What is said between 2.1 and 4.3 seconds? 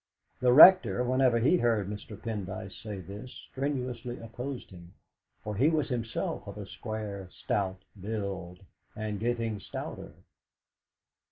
Pendyce say this, strenuously